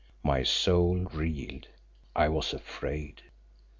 My 0.23 0.41
soul 0.41 1.05
reeled. 1.13 1.67
I 2.15 2.27
was 2.27 2.53
afraid. 2.53 3.21